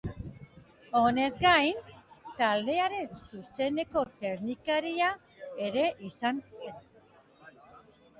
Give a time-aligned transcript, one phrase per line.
[0.99, 1.91] Honez gain,
[2.39, 5.11] taldearen zuzeneko teknikaria
[5.67, 6.81] ere izan zen.